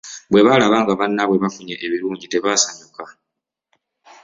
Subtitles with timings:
[0.29, 3.03] Bwebalaba bannabwe nga bafunye ebirungi tebasanyuka.